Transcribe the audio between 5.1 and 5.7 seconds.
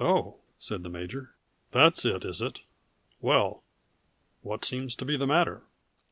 the matter?"